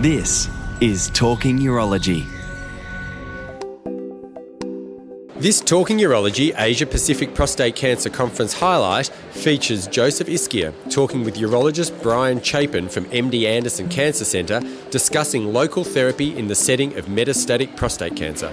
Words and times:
This 0.00 0.48
is 0.80 1.08
Talking 1.10 1.60
Urology. 1.60 2.26
This 5.36 5.60
Talking 5.60 5.98
Urology 5.98 6.52
Asia 6.58 6.84
Pacific 6.84 7.32
Prostate 7.32 7.76
Cancer 7.76 8.10
Conference 8.10 8.54
highlight 8.54 9.06
features 9.30 9.86
Joseph 9.86 10.26
Ischia 10.26 10.74
talking 10.92 11.22
with 11.22 11.36
urologist 11.36 12.02
Brian 12.02 12.42
Chapin 12.42 12.88
from 12.88 13.04
MD 13.04 13.44
Anderson 13.46 13.88
Cancer 13.88 14.24
Centre 14.24 14.60
discussing 14.90 15.52
local 15.52 15.84
therapy 15.84 16.36
in 16.36 16.48
the 16.48 16.56
setting 16.56 16.98
of 16.98 17.06
metastatic 17.06 17.76
prostate 17.76 18.16
cancer. 18.16 18.52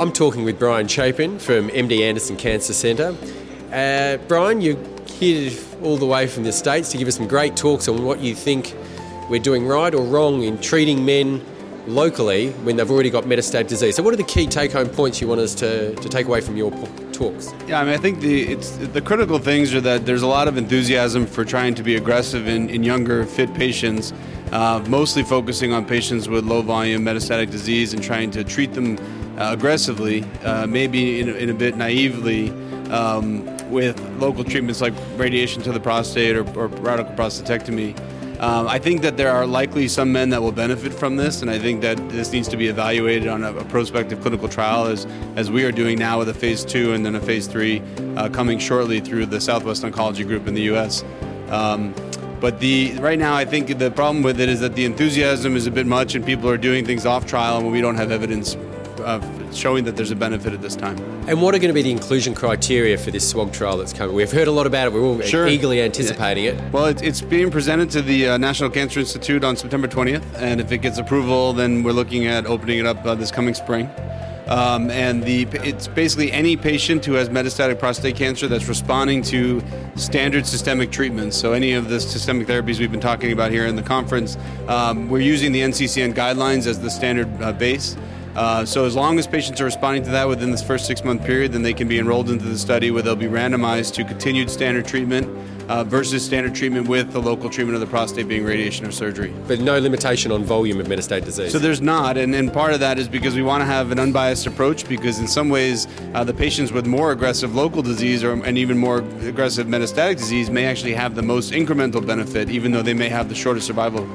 I'm 0.00 0.12
talking 0.12 0.42
with 0.44 0.58
Brian 0.58 0.88
Chapin 0.88 1.38
from 1.38 1.68
MD 1.68 2.00
Anderson 2.00 2.36
Cancer 2.36 2.72
Centre. 2.72 3.14
Uh, 3.72 4.16
Brian, 4.26 4.60
you're 4.60 4.76
here 5.06 5.52
all 5.84 5.96
the 5.96 6.06
way 6.06 6.26
from 6.26 6.42
the 6.42 6.52
States 6.52 6.90
to 6.90 6.98
give 6.98 7.06
us 7.06 7.14
some 7.14 7.28
great 7.28 7.54
talks 7.56 7.86
on 7.86 8.04
what 8.04 8.18
you 8.18 8.34
think 8.34 8.74
we're 9.30 9.40
doing 9.40 9.64
right 9.66 9.94
or 9.94 10.02
wrong 10.02 10.42
in 10.42 10.58
treating 10.60 11.04
men 11.04 11.40
locally 11.86 12.50
when 12.64 12.76
they've 12.76 12.90
already 12.90 13.10
got 13.10 13.24
metastatic 13.24 13.68
disease. 13.68 13.96
So, 13.96 14.02
what 14.02 14.12
are 14.12 14.16
the 14.16 14.24
key 14.24 14.46
take-home 14.46 14.88
points 14.88 15.20
you 15.20 15.28
want 15.28 15.40
us 15.40 15.54
to, 15.56 15.94
to 15.94 16.08
take 16.08 16.26
away 16.26 16.40
from 16.40 16.56
your 16.56 16.70
talks? 17.12 17.54
Yeah, 17.66 17.80
I 17.80 17.84
mean, 17.84 17.94
I 17.94 17.96
think 17.96 18.20
the 18.20 18.56
the 18.86 19.00
critical 19.00 19.38
things 19.38 19.72
are 19.72 19.80
that 19.82 20.04
there's 20.04 20.22
a 20.22 20.26
lot 20.26 20.48
of 20.48 20.56
enthusiasm 20.56 21.26
for 21.26 21.44
trying 21.44 21.74
to 21.76 21.82
be 21.82 21.96
aggressive 21.96 22.48
in, 22.48 22.68
in 22.68 22.82
younger, 22.82 23.24
fit 23.24 23.54
patients, 23.54 24.12
uh, 24.50 24.84
mostly 24.88 25.22
focusing 25.22 25.72
on 25.72 25.86
patients 25.86 26.28
with 26.28 26.44
low 26.44 26.60
volume 26.60 27.02
metastatic 27.02 27.50
disease 27.50 27.94
and 27.94 28.02
trying 28.02 28.30
to 28.32 28.42
treat 28.42 28.74
them 28.74 28.98
uh, 29.38 29.52
aggressively, 29.52 30.24
uh, 30.44 30.66
maybe 30.66 31.20
in, 31.20 31.28
in, 31.28 31.50
a 31.50 31.54
bit 31.54 31.76
naively. 31.76 32.50
Um, 32.90 33.46
with 33.70 34.00
local 34.18 34.42
treatments 34.42 34.80
like 34.80 34.92
radiation 35.14 35.62
to 35.62 35.70
the 35.70 35.78
prostate 35.78 36.34
or, 36.34 36.40
or 36.58 36.66
radical 36.66 37.14
prostatectomy, 37.14 37.96
um, 38.40 38.66
I 38.66 38.78
think 38.78 39.02
that 39.02 39.18
there 39.18 39.30
are 39.30 39.46
likely 39.46 39.86
some 39.86 40.10
men 40.12 40.30
that 40.30 40.40
will 40.40 40.50
benefit 40.50 40.94
from 40.94 41.16
this, 41.16 41.42
and 41.42 41.50
I 41.50 41.58
think 41.58 41.82
that 41.82 41.96
this 42.08 42.32
needs 42.32 42.48
to 42.48 42.56
be 42.56 42.68
evaluated 42.68 43.28
on 43.28 43.44
a, 43.44 43.54
a 43.54 43.64
prospective 43.66 44.22
clinical 44.22 44.48
trial, 44.48 44.86
as 44.86 45.06
as 45.36 45.50
we 45.50 45.62
are 45.64 45.70
doing 45.70 45.98
now 45.98 46.18
with 46.18 46.30
a 46.30 46.34
phase 46.34 46.64
two 46.64 46.94
and 46.94 47.04
then 47.04 47.14
a 47.16 47.20
phase 47.20 47.46
three 47.46 47.82
uh, 48.16 48.30
coming 48.30 48.58
shortly 48.58 48.98
through 48.98 49.26
the 49.26 49.38
Southwest 49.38 49.82
Oncology 49.82 50.26
Group 50.26 50.46
in 50.46 50.54
the 50.54 50.62
U.S. 50.62 51.04
Um, 51.50 51.94
but 52.40 52.58
the 52.60 52.94
right 52.94 53.18
now, 53.18 53.34
I 53.34 53.44
think 53.44 53.78
the 53.78 53.90
problem 53.90 54.22
with 54.22 54.40
it 54.40 54.48
is 54.48 54.60
that 54.60 54.74
the 54.74 54.86
enthusiasm 54.86 55.54
is 55.54 55.66
a 55.66 55.70
bit 55.70 55.86
much, 55.86 56.14
and 56.14 56.24
people 56.24 56.48
are 56.48 56.56
doing 56.56 56.86
things 56.86 57.04
off 57.04 57.26
trial, 57.26 57.58
and 57.58 57.70
we 57.70 57.82
don't 57.82 57.96
have 57.96 58.10
evidence 58.10 58.56
of 59.02 59.24
showing 59.56 59.84
that 59.84 59.96
there's 59.96 60.10
a 60.10 60.16
benefit 60.16 60.52
at 60.52 60.62
this 60.62 60.76
time. 60.76 60.98
And 61.28 61.40
what 61.42 61.54
are 61.54 61.58
going 61.58 61.68
to 61.68 61.74
be 61.74 61.82
the 61.82 61.90
inclusion 61.90 62.34
criteria 62.34 62.96
for 62.98 63.10
this 63.10 63.32
SWOG 63.32 63.52
trial 63.52 63.76
that's 63.76 63.92
coming? 63.92 64.14
We've 64.14 64.30
heard 64.30 64.48
a 64.48 64.52
lot 64.52 64.66
about 64.66 64.88
it. 64.88 64.92
We're 64.92 65.02
all 65.02 65.20
sure. 65.22 65.46
eagerly 65.46 65.82
anticipating 65.82 66.44
yeah. 66.44 66.52
it. 66.52 66.72
Well, 66.72 66.86
it's 66.86 67.20
being 67.20 67.50
presented 67.50 67.90
to 67.90 68.02
the 68.02 68.28
uh, 68.28 68.36
National 68.38 68.70
Cancer 68.70 69.00
Institute 69.00 69.44
on 69.44 69.56
September 69.56 69.88
20th, 69.88 70.24
and 70.36 70.60
if 70.60 70.72
it 70.72 70.78
gets 70.78 70.98
approval, 70.98 71.52
then 71.52 71.82
we're 71.82 71.92
looking 71.92 72.26
at 72.26 72.46
opening 72.46 72.78
it 72.78 72.86
up 72.86 73.04
uh, 73.04 73.14
this 73.14 73.30
coming 73.30 73.54
spring. 73.54 73.90
Um, 74.50 74.90
and 74.90 75.22
the 75.22 75.46
it's 75.62 75.86
basically 75.86 76.32
any 76.32 76.56
patient 76.56 77.04
who 77.04 77.12
has 77.12 77.28
metastatic 77.28 77.78
prostate 77.78 78.16
cancer 78.16 78.48
that's 78.48 78.66
responding 78.66 79.22
to 79.22 79.62
standard 79.94 80.44
systemic 80.44 80.90
treatments. 80.90 81.36
So 81.36 81.52
any 81.52 81.72
of 81.74 81.88
the 81.88 82.00
systemic 82.00 82.48
therapies 82.48 82.80
we've 82.80 82.90
been 82.90 83.00
talking 83.00 83.30
about 83.30 83.52
here 83.52 83.66
in 83.66 83.76
the 83.76 83.82
conference, 83.82 84.36
um, 84.66 85.08
we're 85.08 85.20
using 85.20 85.52
the 85.52 85.60
NCCN 85.60 86.14
guidelines 86.14 86.66
as 86.66 86.80
the 86.80 86.90
standard 86.90 87.28
uh, 87.40 87.52
base. 87.52 87.96
Uh, 88.34 88.64
so 88.64 88.84
as 88.84 88.94
long 88.94 89.18
as 89.18 89.26
patients 89.26 89.60
are 89.60 89.64
responding 89.64 90.02
to 90.04 90.10
that 90.10 90.28
within 90.28 90.50
this 90.50 90.62
first 90.62 90.86
six 90.86 91.04
month 91.04 91.24
period, 91.24 91.52
then 91.52 91.62
they 91.62 91.74
can 91.74 91.88
be 91.88 91.98
enrolled 91.98 92.30
into 92.30 92.44
the 92.44 92.58
study 92.58 92.90
where 92.90 93.02
they'll 93.02 93.16
be 93.16 93.26
randomized 93.26 93.94
to 93.94 94.04
continued 94.04 94.50
standard 94.50 94.86
treatment 94.86 95.28
uh, 95.68 95.84
versus 95.84 96.24
standard 96.24 96.52
treatment 96.54 96.88
with 96.88 97.12
the 97.12 97.20
local 97.20 97.48
treatment 97.48 97.74
of 97.74 97.80
the 97.80 97.86
prostate 97.86 98.26
being 98.26 98.44
radiation 98.44 98.84
or 98.84 98.90
surgery. 98.90 99.32
But 99.46 99.60
no 99.60 99.78
limitation 99.78 100.32
on 100.32 100.42
volume 100.42 100.80
of 100.80 100.86
metastatic 100.86 101.24
disease. 101.24 101.52
So 101.52 101.60
there's 101.60 101.80
not, 101.80 102.16
and, 102.16 102.34
and 102.34 102.52
part 102.52 102.72
of 102.72 102.80
that 102.80 102.98
is 102.98 103.08
because 103.08 103.36
we 103.36 103.42
want 103.42 103.60
to 103.60 103.66
have 103.66 103.92
an 103.92 104.00
unbiased 104.00 104.46
approach 104.46 104.88
because 104.88 105.20
in 105.20 105.28
some 105.28 105.48
ways 105.48 105.86
uh, 106.14 106.24
the 106.24 106.34
patients 106.34 106.72
with 106.72 106.86
more 106.86 107.12
aggressive 107.12 107.54
local 107.54 107.82
disease 107.82 108.24
or 108.24 108.32
and 108.32 108.58
even 108.58 108.78
more 108.78 108.98
aggressive 108.98 109.68
metastatic 109.68 110.16
disease 110.16 110.50
may 110.50 110.64
actually 110.66 110.94
have 110.94 111.14
the 111.14 111.22
most 111.22 111.52
incremental 111.52 112.04
benefit, 112.04 112.50
even 112.50 112.72
though 112.72 112.82
they 112.82 112.94
may 112.94 113.08
have 113.08 113.28
the 113.28 113.34
shortest 113.34 113.66
survival. 113.66 114.08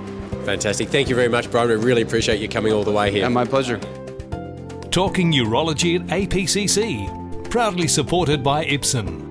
Fantastic. 0.43 0.89
Thank 0.89 1.09
you 1.09 1.15
very 1.15 1.29
much, 1.29 1.49
Brian. 1.49 1.69
We 1.69 1.75
really 1.75 2.01
appreciate 2.01 2.39
you 2.39 2.49
coming 2.49 2.73
all 2.73 2.83
the 2.83 2.91
way 2.91 3.11
here. 3.11 3.21
Yeah, 3.21 3.29
my 3.29 3.45
pleasure. 3.45 3.79
Talking 4.95 5.33
Urology 5.33 5.99
at 5.99 6.07
APCC, 6.07 7.49
proudly 7.49 7.85
supported 7.85 8.41
by 8.41 8.63
Ipsen. 8.63 9.24